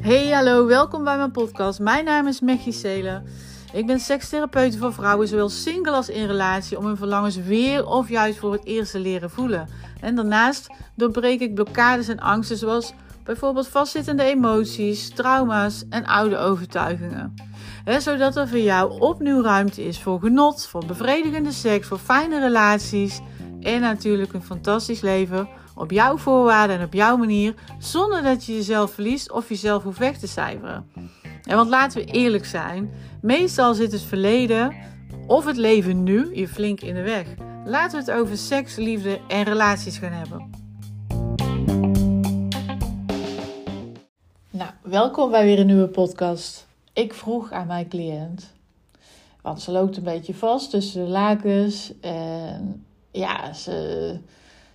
Hey, 0.00 0.30
hallo, 0.30 0.66
welkom 0.66 1.04
bij 1.04 1.16
mijn 1.16 1.30
podcast. 1.30 1.80
Mijn 1.80 2.04
naam 2.04 2.26
is 2.26 2.40
Mechie 2.40 2.72
Selen. 2.72 3.24
Ik 3.72 3.86
ben 3.86 4.00
sekstherapeut 4.00 4.76
voor 4.76 4.92
vrouwen, 4.92 5.28
zowel 5.28 5.48
single 5.48 5.92
als 5.92 6.08
in 6.08 6.26
relatie, 6.26 6.78
om 6.78 6.86
hun 6.86 6.96
verlangens 6.96 7.36
weer 7.36 7.86
of 7.86 8.08
juist 8.08 8.38
voor 8.38 8.52
het 8.52 8.64
eerst 8.64 8.90
te 8.92 8.98
leren 8.98 9.30
voelen. 9.30 9.68
En 10.00 10.14
daarnaast 10.14 10.70
doorbreek 10.94 11.40
ik 11.40 11.54
blokkades 11.54 12.08
en 12.08 12.20
angsten, 12.20 12.56
zoals 12.56 12.94
bijvoorbeeld 13.24 13.68
vastzittende 13.68 14.22
emoties, 14.22 15.08
trauma's 15.08 15.84
en 15.88 16.06
oude 16.06 16.36
overtuigingen. 16.36 17.34
zodat 17.98 18.36
er 18.36 18.48
voor 18.48 18.58
jou 18.58 19.00
opnieuw 19.00 19.42
ruimte 19.42 19.84
is 19.84 20.00
voor 20.00 20.20
genot, 20.20 20.66
voor 20.66 20.86
bevredigende 20.86 21.52
seks, 21.52 21.86
voor 21.86 21.98
fijne 21.98 22.40
relaties 22.40 23.20
en 23.60 23.80
natuurlijk 23.80 24.32
een 24.32 24.42
fantastisch 24.42 25.00
leven 25.00 25.48
op 25.74 25.90
jouw 25.90 26.16
voorwaarden 26.16 26.78
en 26.78 26.84
op 26.84 26.92
jouw 26.92 27.16
manier, 27.16 27.54
zonder 27.78 28.22
dat 28.22 28.44
je 28.44 28.54
jezelf 28.54 28.92
verliest 28.92 29.32
of 29.32 29.48
jezelf 29.48 29.82
hoeft 29.82 29.98
weg 29.98 30.18
te 30.18 30.26
cijferen. 30.26 30.90
En 31.42 31.56
want 31.56 31.68
laten 31.68 32.04
we 32.04 32.12
eerlijk 32.12 32.44
zijn, 32.44 32.90
meestal 33.20 33.74
zit 33.74 33.92
het 33.92 34.02
verleden 34.02 34.74
of 35.26 35.44
het 35.44 35.56
leven 35.56 36.02
nu 36.02 36.36
je 36.36 36.48
flink 36.48 36.80
in 36.80 36.94
de 36.94 37.02
weg. 37.02 37.26
Laten 37.64 38.04
we 38.04 38.10
het 38.10 38.20
over 38.20 38.36
seks, 38.36 38.76
liefde 38.76 39.20
en 39.28 39.42
relaties 39.42 39.98
gaan 39.98 40.12
hebben. 40.12 40.50
Nou, 44.50 44.70
welkom 44.82 45.30
bij 45.30 45.44
weer 45.44 45.58
een 45.58 45.66
nieuwe 45.66 45.88
podcast. 45.88 46.66
Ik 46.92 47.14
vroeg 47.14 47.52
aan 47.52 47.66
mijn 47.66 47.88
cliënt, 47.88 48.52
want 49.42 49.60
ze 49.60 49.70
loopt 49.70 49.96
een 49.96 50.02
beetje 50.02 50.34
vast 50.34 50.70
tussen 50.70 51.04
de 51.04 51.10
lakens 51.10 51.92
en 52.00 52.84
ja, 53.10 53.52
ze 53.52 54.18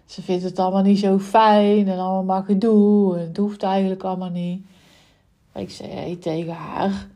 ze 0.08 0.22
vindt 0.22 0.44
het 0.44 0.60
allemaal 0.60 0.82
niet 0.82 1.00
zo 1.00 1.20
fijn 1.20 1.88
en 1.88 2.00
allemaal 2.00 2.24
maar 2.24 2.44
gedoe. 2.44 3.18
En 3.18 3.28
het 3.28 3.38
hoeft 3.38 3.64
eigenlijk 3.64 4.04
allemaal 4.04 4.30
niet. 4.30 4.66
Ik 5.54 5.70
zei 5.70 6.20
tegen 6.20 6.54
haar. 6.54 7.08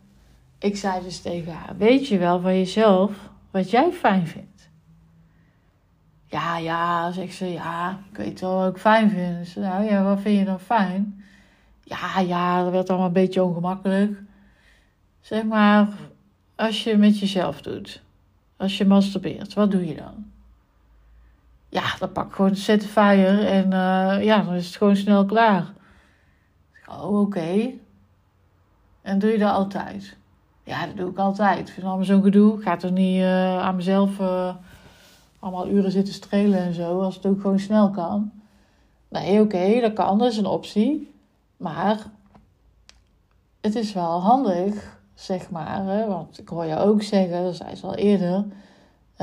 Ik 0.59 0.77
zei 0.77 1.03
dus 1.03 1.19
tegen 1.21 1.53
haar: 1.53 1.77
Weet 1.77 2.07
je 2.07 2.17
wel 2.17 2.39
van 2.39 2.57
jezelf 2.57 3.11
wat 3.51 3.69
jij 3.69 3.91
fijn 3.91 4.27
vindt? 4.27 4.69
Ja, 6.25 6.57
ja, 6.57 7.11
zegt 7.11 7.33
ze. 7.33 7.45
Ja, 7.45 7.99
ik 8.11 8.17
weet 8.17 8.39
wel 8.39 8.55
wat 8.55 8.75
ik 8.75 8.81
fijn 8.81 9.09
vind. 9.09 9.47
Ze, 9.47 9.59
nou 9.59 9.83
ja, 9.83 10.03
wat 10.03 10.19
vind 10.19 10.39
je 10.39 10.45
dan 10.45 10.59
fijn? 10.59 11.23
Ja, 11.83 12.19
ja, 12.19 12.63
dat 12.63 12.71
werd 12.71 12.89
allemaal 12.89 13.07
een 13.07 13.13
beetje 13.13 13.43
ongemakkelijk. 13.43 14.21
Zeg 15.21 15.43
maar, 15.43 15.87
als 16.55 16.83
je 16.83 16.97
met 16.97 17.19
jezelf 17.19 17.61
doet. 17.61 18.01
Als 18.57 18.77
je 18.77 18.85
masturbeert, 18.85 19.53
wat 19.53 19.71
doe 19.71 19.87
je 19.87 19.95
dan? 19.95 20.31
Ja, 21.71 21.95
dan 21.99 22.11
pak 22.11 22.27
ik 22.27 22.33
gewoon 22.33 22.51
de 22.51 22.79
fire 22.79 23.45
en 23.45 23.65
uh, 23.65 24.23
ja, 24.23 24.41
dan 24.41 24.53
is 24.53 24.65
het 24.65 24.75
gewoon 24.75 24.95
snel 24.95 25.25
klaar. 25.25 25.73
Oh, 26.89 27.19
oké. 27.19 27.71
En 29.01 29.19
doe 29.19 29.29
je 29.29 29.37
dat 29.37 29.53
altijd? 29.53 30.17
Ja, 30.63 30.85
dat 30.85 30.97
doe 30.97 31.09
ik 31.09 31.17
altijd. 31.17 31.59
Ik 31.59 31.73
vind 31.73 31.85
allemaal 31.85 32.05
zo'n 32.05 32.23
gedoe. 32.23 32.57
Ik 32.57 32.63
ga 32.63 32.79
er 32.79 32.91
niet 32.91 33.21
uh, 33.21 33.59
aan 33.59 33.75
mezelf 33.75 34.19
uh, 34.19 34.55
allemaal 35.39 35.67
uren 35.67 35.91
zitten 35.91 36.13
strelen 36.13 36.59
en 36.59 36.73
zo, 36.73 37.01
als 37.01 37.15
het 37.15 37.25
ook 37.25 37.41
gewoon 37.41 37.59
snel 37.59 37.89
kan. 37.89 38.31
Nee, 39.07 39.41
oké, 39.41 39.79
dat 39.81 39.93
kan, 39.93 40.17
dat 40.17 40.31
is 40.31 40.37
een 40.37 40.45
optie. 40.45 41.13
Maar 41.57 41.97
het 43.61 43.75
is 43.75 43.93
wel 43.93 44.21
handig, 44.21 44.99
zeg 45.13 45.49
maar. 45.49 45.85
Hè? 45.85 46.07
Want 46.07 46.39
ik 46.39 46.49
hoor 46.49 46.65
je 46.65 46.77
ook 46.77 47.03
zeggen, 47.03 47.43
dat 47.43 47.55
zei 47.55 47.75
ze 47.75 47.85
al 47.85 47.95
eerder 47.95 48.45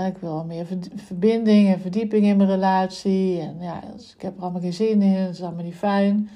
ik 0.07 0.19
wil 0.19 0.45
meer 0.45 0.67
verbinding 0.95 1.69
en 1.69 1.81
verdieping 1.81 2.25
in 2.25 2.37
mijn 2.37 2.49
relatie. 2.49 3.41
En 3.41 3.57
ja, 3.61 3.83
dus 3.97 4.15
ik 4.15 4.23
heb 4.23 4.37
er 4.37 4.43
allemaal 4.43 4.61
geen 4.61 4.73
zin 4.73 5.03
in. 5.03 5.13
Het 5.13 5.35
is 5.35 5.43
allemaal 5.43 5.65
niet 5.65 5.75
fijn. 5.75 6.31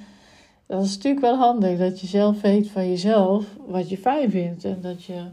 Dat 0.66 0.84
is 0.84 0.94
natuurlijk 0.94 1.24
wel 1.24 1.36
handig 1.36 1.78
dat 1.78 2.00
je 2.00 2.06
zelf 2.06 2.40
weet 2.40 2.68
van 2.68 2.88
jezelf 2.88 3.44
wat 3.66 3.88
je 3.88 3.98
fijn 3.98 4.30
vindt. 4.30 4.64
En 4.64 4.80
dat 4.80 5.04
je 5.04 5.24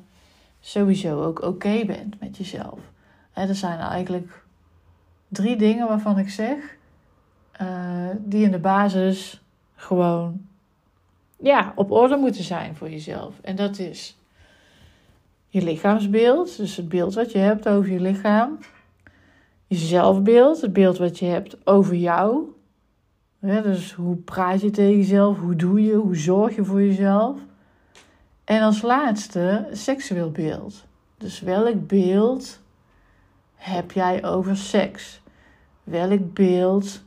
sowieso 0.59 1.23
ook 1.23 1.41
oké 1.41 1.85
bent 1.85 2.19
met 2.19 2.37
jezelf. 2.37 2.79
er 3.33 3.55
zijn 3.55 3.79
eigenlijk 3.79 4.43
drie 5.27 5.55
dingen 5.55 5.87
waarvan 5.87 6.17
ik 6.17 6.29
zeg. 6.29 6.77
Uh, 7.61 8.09
die 8.19 8.43
in 8.43 8.51
de 8.51 8.59
basis 8.59 9.41
gewoon 9.75 10.41
ja, 11.39 11.73
op 11.75 11.91
orde 11.91 12.15
moeten 12.15 12.43
zijn 12.43 12.75
voor 12.75 12.89
jezelf. 12.89 13.39
En 13.41 13.55
dat 13.55 13.79
is 13.79 14.17
je 15.49 15.61
lichaamsbeeld, 15.61 16.57
dus 16.57 16.75
het 16.75 16.89
beeld 16.89 17.13
wat 17.13 17.31
je 17.31 17.37
hebt 17.37 17.67
over 17.67 17.91
je 17.91 17.99
lichaam. 17.99 18.57
Je 19.67 19.75
zelfbeeld, 19.75 20.61
het 20.61 20.73
beeld 20.73 20.97
wat 20.97 21.19
je 21.19 21.25
hebt 21.25 21.67
over 21.67 21.95
jou. 21.95 22.43
dus 23.39 23.93
hoe 23.93 24.15
praat 24.15 24.61
je 24.61 24.69
tegen 24.69 24.97
jezelf, 24.97 25.39
hoe 25.39 25.55
doe 25.55 25.83
je, 25.83 25.93
hoe 25.93 26.15
zorg 26.15 26.55
je 26.55 26.65
voor 26.65 26.81
jezelf. 26.81 27.39
En 28.43 28.61
als 28.61 28.81
laatste, 28.81 29.67
seksueel 29.71 30.31
beeld. 30.31 30.85
Dus 31.17 31.39
welk 31.39 31.87
beeld 31.87 32.59
heb 33.55 33.91
jij 33.91 34.25
over 34.25 34.57
seks? 34.57 35.21
Welk 35.83 36.33
beeld 36.33 37.01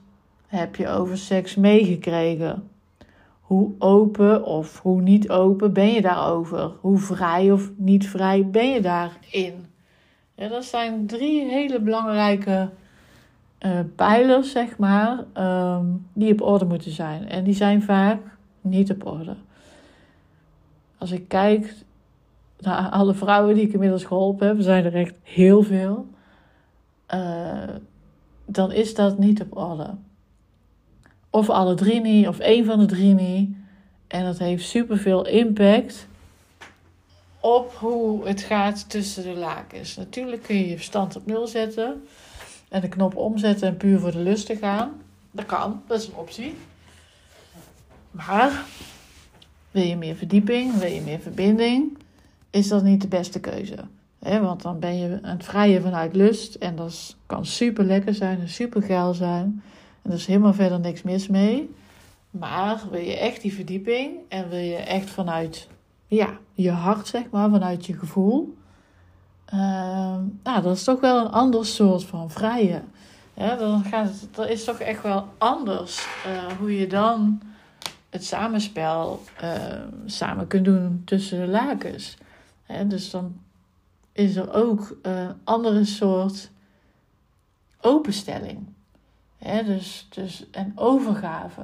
heb 0.46 0.76
je 0.76 0.88
over 0.88 1.18
seks 1.18 1.54
meegekregen? 1.54 2.70
Hoe 3.52 3.72
open 3.78 4.44
of 4.44 4.80
hoe 4.80 5.00
niet 5.00 5.30
open 5.30 5.72
ben 5.72 5.92
je 5.92 6.00
daarover? 6.00 6.72
Hoe 6.80 6.98
vrij 6.98 7.52
of 7.52 7.70
niet 7.76 8.08
vrij 8.08 8.46
ben 8.46 8.70
je 8.70 8.80
daarin? 8.80 9.66
Ja, 10.34 10.48
dat 10.48 10.64
zijn 10.64 11.06
drie 11.06 11.44
hele 11.44 11.80
belangrijke 11.80 12.70
uh, 13.60 13.78
pijlers, 13.96 14.50
zeg 14.50 14.78
maar, 14.78 15.24
ehm, 15.32 15.86
die 16.12 16.32
op 16.32 16.40
orde 16.40 16.64
moeten 16.64 16.90
zijn. 16.90 17.28
En 17.28 17.44
die 17.44 17.54
zijn 17.54 17.82
vaak 17.82 18.20
niet 18.60 18.90
op 18.90 19.06
orde. 19.06 19.34
Als 20.98 21.10
ik 21.10 21.28
kijk 21.28 21.74
naar 22.58 22.88
alle 22.88 23.14
vrouwen 23.14 23.54
die 23.54 23.66
ik 23.66 23.72
inmiddels 23.72 24.04
geholpen 24.04 24.46
heb, 24.46 24.60
zijn 24.60 24.84
er 24.84 24.94
echt 24.94 25.14
heel 25.22 25.62
veel. 25.62 26.06
Uh, 27.14 27.62
dan 28.46 28.72
is 28.72 28.94
dat 28.94 29.18
niet 29.18 29.42
op 29.42 29.56
orde. 29.56 29.94
Of 31.34 31.50
alle 31.50 31.74
drie 31.74 32.00
niet, 32.00 32.28
of 32.28 32.38
één 32.38 32.64
van 32.64 32.78
de 32.78 32.86
drie 32.86 33.14
niet. 33.14 33.56
En 34.06 34.24
dat 34.24 34.38
heeft 34.38 34.68
superveel 34.68 35.26
impact 35.26 36.06
op 37.40 37.74
hoe 37.74 38.26
het 38.26 38.40
gaat 38.40 38.90
tussen 38.90 39.22
de 39.22 39.34
lakens. 39.34 39.96
Natuurlijk 39.96 40.42
kun 40.42 40.56
je 40.56 40.68
je 40.68 40.76
verstand 40.76 41.16
op 41.16 41.26
nul 41.26 41.46
zetten 41.46 42.06
en 42.68 42.80
de 42.80 42.88
knop 42.88 43.16
omzetten 43.16 43.68
en 43.68 43.76
puur 43.76 43.98
voor 43.98 44.10
de 44.10 44.18
lust 44.18 44.46
te 44.46 44.56
gaan. 44.56 44.92
Dat 45.30 45.46
kan, 45.46 45.82
dat 45.86 46.00
is 46.00 46.06
een 46.06 46.14
optie. 46.14 46.54
Maar 48.10 48.64
wil 49.70 49.82
je 49.82 49.96
meer 49.96 50.16
verdieping, 50.16 50.78
wil 50.78 50.90
je 50.90 51.00
meer 51.00 51.20
verbinding, 51.20 51.98
is 52.50 52.68
dat 52.68 52.82
niet 52.82 53.00
de 53.00 53.08
beste 53.08 53.40
keuze. 53.40 53.76
want 54.18 54.62
dan 54.62 54.78
ben 54.78 54.98
je 54.98 55.18
aan 55.22 55.36
het 55.36 55.44
vrijen 55.44 55.82
vanuit 55.82 56.16
lust 56.16 56.54
en 56.54 56.76
dat 56.76 57.16
kan 57.26 57.46
super 57.46 57.84
lekker 57.84 58.14
zijn 58.14 58.40
en 58.40 58.48
super 58.48 58.82
geil 58.82 59.14
zijn. 59.14 59.62
En 60.02 60.10
er 60.10 60.16
is 60.16 60.26
helemaal 60.26 60.54
verder 60.54 60.80
niks 60.80 61.02
mis 61.02 61.28
mee. 61.28 61.74
Maar 62.30 62.82
wil 62.90 63.00
je 63.00 63.18
echt 63.18 63.42
die 63.42 63.54
verdieping 63.54 64.16
en 64.28 64.48
wil 64.48 64.58
je 64.58 64.76
echt 64.76 65.10
vanuit 65.10 65.68
ja, 66.06 66.38
je 66.52 66.70
hart, 66.70 67.06
zeg 67.06 67.22
maar, 67.30 67.50
vanuit 67.50 67.86
je 67.86 67.98
gevoel. 67.98 68.56
Uh, 69.54 69.58
nou, 70.42 70.62
dat 70.62 70.76
is 70.76 70.84
toch 70.84 71.00
wel 71.00 71.24
een 71.24 71.30
ander 71.32 71.66
soort 71.66 72.04
van 72.04 72.30
vrije. 72.30 72.82
Ja, 73.34 73.56
dan 73.56 73.84
gaat 73.84 74.04
het, 74.08 74.34
dat 74.34 74.48
is 74.48 74.64
toch 74.64 74.78
echt 74.78 75.02
wel 75.02 75.28
anders 75.38 76.06
uh, 76.26 76.52
hoe 76.58 76.78
je 76.78 76.86
dan 76.86 77.40
het 78.10 78.24
samenspel 78.24 79.22
uh, 79.42 79.80
samen 80.06 80.46
kunt 80.46 80.64
doen 80.64 81.02
tussen 81.04 81.40
de 81.40 81.46
lakens. 81.46 82.16
Dus 82.86 83.10
dan 83.10 83.40
is 84.12 84.36
er 84.36 84.52
ook 84.52 84.96
een 85.02 85.34
andere 85.44 85.84
soort 85.84 86.50
openstelling. 87.80 88.66
Hè, 89.42 89.64
dus, 89.64 90.06
dus, 90.10 90.46
en 90.50 90.72
overgave. 90.74 91.62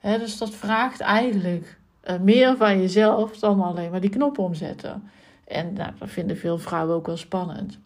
Dus 0.00 0.38
dat 0.38 0.50
vraagt 0.50 1.00
eigenlijk 1.00 1.78
uh, 2.10 2.18
meer 2.20 2.56
van 2.56 2.80
jezelf 2.80 3.38
dan 3.38 3.62
alleen 3.62 3.90
maar 3.90 4.00
die 4.00 4.10
knop 4.10 4.38
omzetten. 4.38 5.10
En 5.44 5.72
nou, 5.72 5.90
dat 5.98 6.10
vinden 6.10 6.36
veel 6.36 6.58
vrouwen 6.58 6.94
ook 6.94 7.06
wel 7.06 7.16
spannend. 7.16 7.78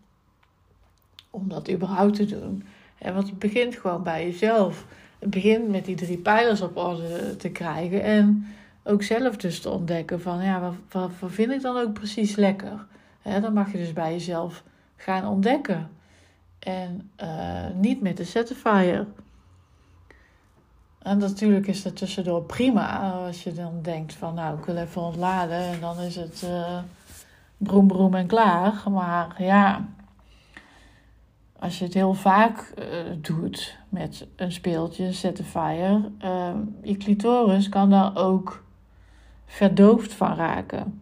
Om 1.30 1.48
dat 1.48 1.70
überhaupt 1.70 2.14
te 2.14 2.24
doen. 2.24 2.64
Hè, 2.94 3.12
want 3.12 3.28
het 3.28 3.38
begint 3.38 3.76
gewoon 3.76 4.02
bij 4.02 4.24
jezelf. 4.24 4.86
Het 5.18 5.30
begint 5.30 5.68
met 5.68 5.84
die 5.84 5.96
drie 5.96 6.18
pijlers 6.18 6.60
op 6.60 6.76
orde 6.76 7.36
te 7.36 7.48
krijgen. 7.48 8.02
En 8.02 8.46
ook 8.84 9.02
zelf 9.02 9.36
dus 9.36 9.60
te 9.60 9.70
ontdekken 9.70 10.20
van 10.20 10.42
ja, 10.42 10.60
wat, 10.60 11.10
wat, 11.20 11.30
vind 11.30 11.52
ik 11.52 11.60
dan 11.60 11.76
ook 11.76 11.92
precies 11.92 12.36
lekker. 12.36 12.86
Dan 13.22 13.52
mag 13.52 13.72
je 13.72 13.78
dus 13.78 13.92
bij 13.92 14.12
jezelf 14.12 14.62
gaan 14.96 15.26
ontdekken. 15.26 15.90
En 16.58 17.10
uh, 17.22 17.66
niet 17.74 18.00
met 18.00 18.16
de 18.16 18.24
Certifier. 18.24 19.06
En 20.98 21.18
natuurlijk 21.18 21.66
is 21.66 21.82
dat 21.82 21.96
tussendoor 21.96 22.42
prima. 22.42 23.10
Als 23.10 23.42
je 23.42 23.52
dan 23.52 23.82
denkt 23.82 24.14
van 24.14 24.34
nou, 24.34 24.58
ik 24.58 24.64
wil 24.64 24.76
even 24.76 25.02
ontladen. 25.02 25.58
En 25.58 25.80
dan 25.80 26.00
is 26.00 26.16
het 26.16 26.42
uh, 26.44 26.78
broem 27.56 27.86
broem 27.86 28.14
en 28.14 28.26
klaar. 28.26 28.82
Maar 28.90 29.42
ja, 29.42 29.88
als 31.58 31.78
je 31.78 31.84
het 31.84 31.94
heel 31.94 32.14
vaak 32.14 32.72
uh, 32.78 32.84
doet 33.20 33.76
met 33.88 34.26
een 34.36 34.52
speeltje, 34.52 35.12
Satisfier, 35.12 36.00
uh, 36.24 36.54
je 36.82 36.96
clitoris 36.96 37.68
kan 37.68 37.90
daar 37.90 38.16
ook 38.16 38.64
verdoofd 39.46 40.14
van 40.14 40.34
raken. 40.34 41.00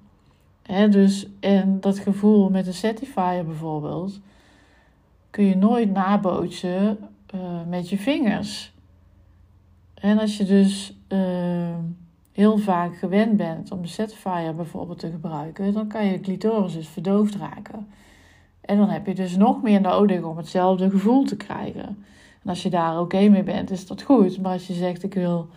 Hè, 0.63 0.89
dus, 0.89 1.27
en 1.41 1.81
dat 1.81 1.99
gevoel 1.99 2.51
met 2.51 2.67
een 2.67 2.75
Satisfier 2.75 3.45
bijvoorbeeld, 3.45 4.21
kun 5.31 5.45
je 5.45 5.57
nooit 5.57 5.93
nabootsen 5.93 6.99
met 7.69 7.89
je 7.89 7.99
vingers. 7.99 8.75
En 10.07 10.19
als 10.19 10.37
je 10.37 10.45
dus 10.45 10.95
heel 12.33 12.59
vaak 12.59 12.97
gewend 12.97 13.37
bent 13.37 13.71
om 13.73 13.83
de 13.83 13.89
Satisfier 13.89 14.55
bijvoorbeeld 14.55 14.99
te 14.99 15.11
gebruiken, 15.11 15.73
dan 15.73 15.87
kan 15.89 16.07
je 16.07 16.21
clitoris 16.21 16.73
dus 16.73 16.89
verdoofd 16.89 17.35
raken. 17.35 17.87
En 18.61 18.77
dan 18.77 18.89
heb 18.89 19.07
je 19.07 19.15
dus 19.15 19.37
nog 19.37 19.63
meer 19.63 19.81
nodig 19.81 20.23
om 20.23 20.37
hetzelfde 20.37 20.91
gevoel 20.91 21.25
te 21.25 21.37
krijgen. 21.37 22.05
En 22.43 22.49
als 22.49 22.63
je 22.63 22.71
daar 22.71 23.01
oké 23.01 23.29
mee 23.29 23.43
bent, 23.43 23.71
is 23.71 23.87
dat 23.87 24.03
goed. 24.03 24.41
Maar 24.41 24.53
als 24.53 24.67
je 24.67 24.73
zegt 24.73 25.03
ik 25.03 25.15
wil 25.15 25.49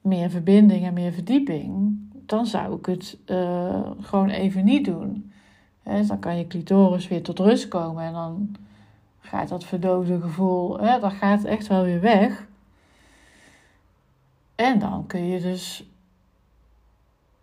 meer 0.00 0.30
verbinding 0.30 0.84
en 0.84 0.94
meer 0.94 1.12
verdieping, 1.12 1.98
dan 2.26 2.46
zou 2.46 2.76
ik 2.76 2.86
het 2.86 3.18
uh, 3.26 3.90
gewoon 4.00 4.28
even 4.28 4.64
niet 4.64 4.84
doen. 4.84 5.32
He, 5.82 6.06
dan 6.06 6.18
kan 6.18 6.36
je 6.36 6.46
clitoris 6.46 7.08
weer 7.08 7.22
tot 7.22 7.38
rust 7.38 7.68
komen 7.68 8.04
en 8.04 8.12
dan 8.12 8.56
gaat 9.20 9.48
dat 9.48 9.64
verdoofde 9.64 10.20
gevoel, 10.20 10.78
he, 10.78 11.00
dat 11.00 11.12
gaat 11.12 11.44
echt 11.44 11.66
wel 11.66 11.82
weer 11.82 12.00
weg. 12.00 12.47
En 14.58 14.78
dan 14.78 15.06
kun 15.06 15.26
je 15.26 15.40
dus 15.40 15.84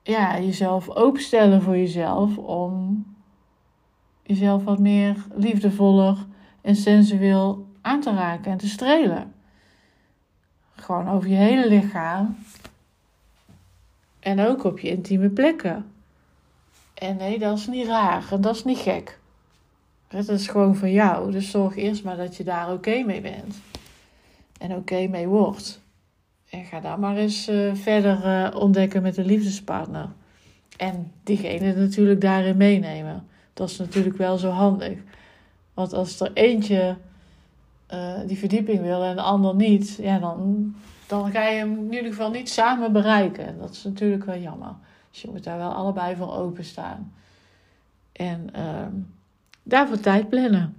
ja, 0.04 0.40
jezelf 0.40 0.90
openstellen 0.90 1.62
voor 1.62 1.78
jezelf 1.78 2.38
om 2.38 3.06
jezelf 4.24 4.64
wat 4.64 4.80
meer 4.80 5.26
liefdevoller 5.36 6.18
en 6.62 6.76
sensueel 6.76 7.68
aan 7.82 8.02
te 8.02 8.14
raken 8.14 8.52
en 8.52 8.58
te 8.58 8.68
strelen. 8.68 9.34
Gewoon 10.76 11.10
over 11.10 11.30
je 11.30 11.36
hele 11.36 11.68
lichaam. 11.68 12.38
En 14.20 14.40
ook 14.40 14.64
op 14.64 14.80
je 14.80 14.90
intieme 14.90 15.30
plekken. 15.30 15.92
En 16.94 17.18
nee, 17.18 17.40
dat 17.40 17.58
is 17.58 17.68
niet 17.68 17.88
raar 17.88 18.32
en 18.32 18.42
dat 18.42 18.56
is 18.56 18.64
niet 18.64 18.78
gek. 18.78 19.20
Het 20.08 20.30
is 20.30 20.48
gewoon 20.48 20.76
van 20.76 20.92
jou. 20.92 21.32
Dus 21.32 21.50
zorg 21.50 21.76
eerst 21.76 22.04
maar 22.04 22.18
dat 22.18 22.36
je 22.36 22.44
daar 22.44 22.72
oké 22.72 23.04
mee 23.04 23.22
bent. 23.22 23.56
En 24.58 24.76
oké 24.76 25.08
mee 25.08 25.28
wordt. 25.28 25.84
En 26.56 26.66
ga 26.66 26.80
daar 26.80 27.00
maar 27.00 27.16
eens 27.16 27.50
uh, 27.50 27.76
verder 27.76 28.26
uh, 28.26 28.62
ontdekken 28.62 29.02
met 29.02 29.18
een 29.18 29.26
liefdespartner. 29.26 30.10
En 30.78 31.12
diegene 31.24 31.74
natuurlijk 31.74 32.22
daarin 32.22 32.58
meenemen. 32.58 33.28
Dat 33.54 33.70
is 33.70 33.78
natuurlijk 33.78 34.18
wel 34.18 34.38
zo 34.38 34.50
handig. 34.50 34.98
Want 35.74 35.94
als 35.94 36.20
er 36.20 36.32
eentje 36.34 36.98
uh, 37.94 38.20
die 38.28 38.38
verdieping 38.38 38.82
wil 38.82 39.04
en 39.04 39.16
de 39.16 39.22
ander 39.22 39.56
niet, 39.56 39.98
ja, 40.02 40.20
dan, 40.20 40.76
dan 41.08 41.32
ga 41.32 41.48
je 41.48 41.58
hem 41.58 41.78
in 41.78 41.94
ieder 41.94 42.12
geval 42.12 42.32
niet 42.32 42.50
samen 42.50 42.92
bereiken. 42.92 43.58
Dat 43.60 43.70
is 43.70 43.84
natuurlijk 43.84 44.26
wel 44.26 44.38
jammer. 44.38 44.74
Dus 45.12 45.22
je 45.22 45.30
moet 45.32 45.44
daar 45.44 45.58
wel 45.58 45.72
allebei 45.74 46.16
voor 46.16 46.34
openstaan. 46.34 47.14
En 48.12 48.50
uh, 48.56 48.88
daarvoor 49.64 50.00
tijd 50.00 50.30
plannen. 50.30 50.76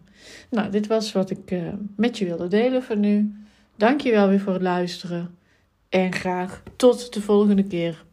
Nou, 0.50 0.70
dit 0.70 0.86
was 0.86 1.12
wat 1.12 1.30
ik 1.30 1.54
met 1.96 2.18
je 2.18 2.24
wilde 2.24 2.48
delen 2.48 2.82
voor 2.82 2.96
nu. 2.96 3.44
Dank 3.76 4.00
je 4.00 4.10
wel 4.10 4.28
weer 4.28 4.40
voor 4.40 4.52
het 4.52 4.62
luisteren. 4.62 5.36
En 5.88 6.12
graag 6.12 6.62
tot 6.76 7.14
de 7.14 7.20
volgende 7.20 7.62
keer. 7.62 8.04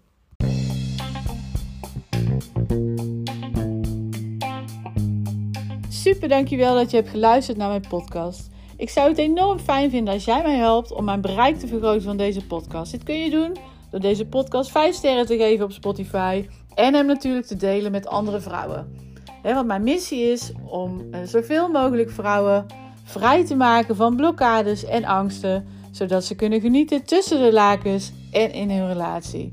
Super 5.90 6.28
dankjewel 6.28 6.76
dat 6.76 6.92
je 6.92 6.98
hebt 6.98 7.10
geluisterd 7.10 7.58
naar 7.58 7.70
mijn 7.70 7.88
podcast. 7.90 8.50
Ik 8.78 8.90
zou 8.90 9.10
het 9.10 9.18
enorm 9.18 9.60
fijn 9.60 9.90
vinden 9.90 10.14
als 10.14 10.26
jij 10.26 10.42
mij 10.42 10.56
helpt 10.56 10.92
om 10.92 11.06
mijn 11.06 11.22
bereik 11.22 11.58
te 11.58 11.68
vergroten 11.68 12.02
van 12.02 12.18
deze 12.18 12.46
podcast. 12.46 12.92
Dit 12.92 13.04
kun 13.04 13.16
je 13.16 13.30
doen 13.30 13.58
door 13.92 14.00
deze 14.00 14.26
podcast 14.26 14.72
5 14.72 14.96
sterren 14.96 15.26
te 15.26 15.38
geven 15.38 15.66
op 15.66 15.72
Spotify 15.72 16.48
en 16.76 16.94
hem 16.94 17.06
natuurlijk 17.06 17.46
te 17.46 17.56
delen 17.56 17.92
met 17.92 18.08
andere 18.08 18.42
vrouwen. 18.42 18.98
want 19.44 19.68
mijn 19.68 19.84
missie 19.84 20.32
is 20.32 20.52
om 20.66 21.02
uh, 21.12 21.20
zoveel 21.26 21.70
mogelijk 21.70 22.10
vrouwen 22.12 22.66
vrij 23.04 23.46
te 23.46 23.56
maken 23.56 23.96
van 23.96 24.16
blokkades 24.16 24.86
en 24.86 25.06
angsten, 25.06 25.68
zodat 25.94 26.24
ze 26.24 26.36
kunnen 26.36 26.62
genieten 26.62 27.06
tussen 27.06 27.42
de 27.42 27.54
lakens 27.54 28.12
en 28.32 28.52
in 28.52 28.70
hun 28.70 28.88
relatie. 28.88 29.52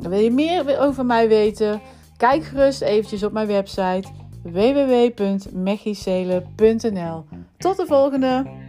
wil 0.00 0.18
je 0.18 0.30
meer 0.30 0.78
over 0.78 1.06
mij 1.06 1.28
weten? 1.28 1.80
Kijk 2.16 2.44
gerust 2.44 2.80
eventjes 2.80 3.22
op 3.22 3.32
mijn 3.32 3.46
website 3.46 4.04
www.mechicele.nl. 4.42 7.24
Tot 7.58 7.76
de 7.76 7.86
volgende! 7.86 8.63